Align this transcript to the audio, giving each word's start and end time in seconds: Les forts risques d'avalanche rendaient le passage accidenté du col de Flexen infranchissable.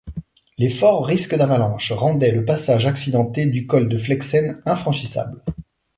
Les 0.57 0.71
forts 0.71 1.05
risques 1.05 1.35
d'avalanche 1.35 1.91
rendaient 1.91 2.31
le 2.31 2.43
passage 2.43 2.87
accidenté 2.87 3.45
du 3.45 3.67
col 3.67 3.87
de 3.87 3.99
Flexen 3.99 4.59
infranchissable. 4.65 5.43